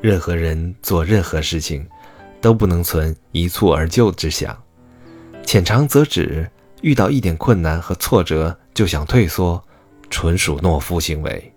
[0.00, 1.86] 任何人做任何事情，
[2.40, 4.56] 都不能存一蹴而就之想，
[5.44, 6.48] 浅尝辄止，
[6.82, 9.62] 遇到一点困难和挫折就想退缩，
[10.08, 11.52] 纯属懦夫行为。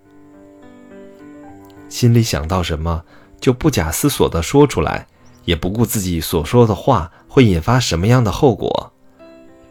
[1.87, 3.03] 心里想到什么，
[3.39, 5.05] 就不假思索地说出来，
[5.45, 8.91] 也不顾自己所说的话会引发什么样的后果，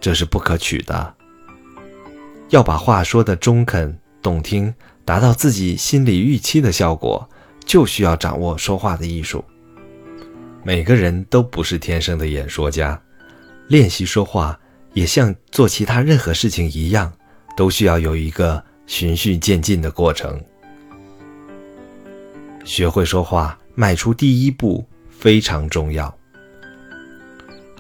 [0.01, 1.15] 这是不可取的。
[2.51, 4.73] 要把话说得中肯动听，
[5.05, 7.29] 达到自己心理预期的效果。
[7.71, 9.45] 就需要掌握说话的艺术。
[10.65, 13.01] 每个人都不是天生的演说家，
[13.69, 14.59] 练习说话
[14.93, 17.13] 也像做其他任何事情一样，
[17.57, 20.43] 都需要有一个循序渐进的过程。
[22.65, 26.13] 学会说话，迈出第一步非常重要。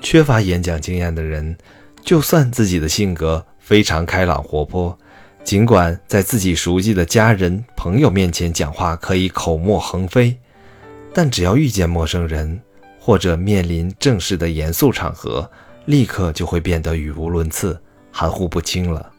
[0.01, 1.59] 缺乏演讲经验的人，
[2.01, 4.97] 就算自己的性格非常开朗活泼。
[5.43, 10.39] 尽管在自己熟悉的家人、朋友面前讲话可以口沫横飞，
[11.13, 12.61] 但只要遇见陌生人
[13.01, 15.51] 或者面临正式的严肃场合，
[15.87, 17.81] 立刻就会变得语无伦次、
[18.13, 19.11] 含糊不清了。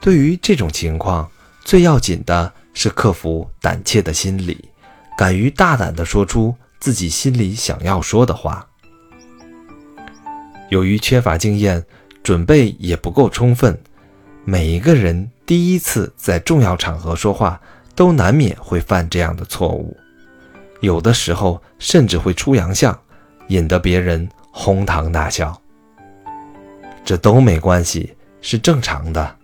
[0.00, 1.30] 对于这种情况，
[1.64, 4.68] 最要紧的是克服胆怯的心理，
[5.16, 8.66] 敢于大胆地说出自己心里想要说的话。
[10.70, 11.84] 由于缺乏经验，
[12.24, 13.78] 准备也不够充分。
[14.44, 17.60] 每一个人第一次在重要场合说话，
[17.94, 19.96] 都难免会犯这样的错误，
[20.80, 22.98] 有的时候甚至会出洋相，
[23.48, 25.56] 引得别人哄堂大笑。
[27.04, 29.36] 这都没关系，是正常的。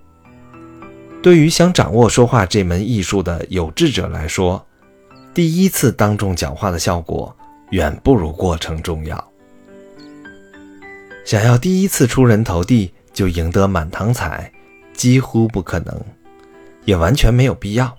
[1.23, 4.65] 对于想掌握说话这门艺术的有志者来说，
[5.33, 7.35] 第一次当众讲话的效果
[7.71, 9.33] 远不如过程重要。
[11.25, 14.51] 想要第一次出人头地就赢得满堂彩。
[14.99, 16.05] 几乎不可能，
[16.85, 17.97] 也完全没有必要。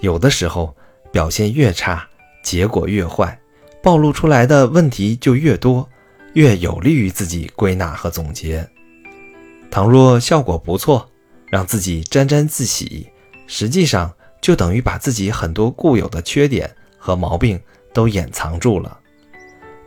[0.00, 0.76] 有的时候
[1.12, 2.04] 表现越差，
[2.42, 3.40] 结果越坏，
[3.80, 5.88] 暴露出来的问题就越多，
[6.32, 8.68] 越有利于自己归纳和总结。
[9.70, 11.08] 倘若效果不错，
[11.46, 13.08] 让自己沾沾自喜，
[13.46, 16.68] 实际上就等于把自己很多固有的缺点
[16.98, 17.60] 和毛病
[17.94, 18.98] 都掩藏住了。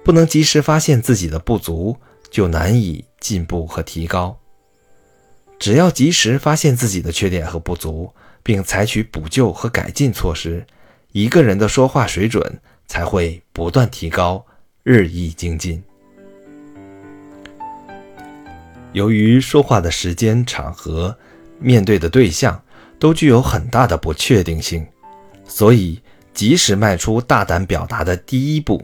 [0.06, 1.98] 不能及时发现自己的不足，
[2.30, 4.38] 就难以进步和提高。
[5.62, 8.12] 只要及时发现自己的缺点和不足，
[8.42, 10.66] 并采取补救和改进措施，
[11.12, 14.44] 一个人的说话水准才会不断提高，
[14.82, 15.84] 日益精进。
[18.94, 21.16] 由于说话的时间、场合、
[21.60, 22.60] 面对的对象
[22.98, 24.84] 都具有很大的不确定性，
[25.46, 26.02] 所以
[26.34, 28.84] 及时迈出大胆表达的第一步，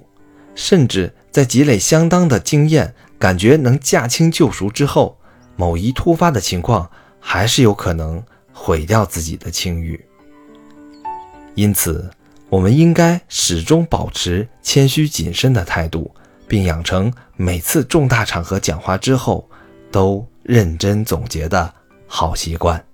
[0.54, 5.16] 甚至在积累相当的经验，感觉能驾轻就熟之后。
[5.57, 8.23] 某一突发的情况，还是有可能
[8.53, 10.01] 毁掉自己的清誉。
[11.56, 12.09] 因此，
[12.47, 16.09] 我们应该始终保持谦虚谨慎的态度，
[16.47, 19.50] 并养成每次重大场合讲话之后
[19.91, 21.73] 都认真总结的
[22.07, 22.87] 好习惯。